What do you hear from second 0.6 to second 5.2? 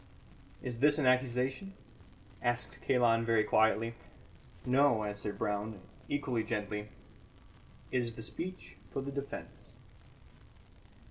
"Is this an accusation?" asked Kalon very quietly. "No,"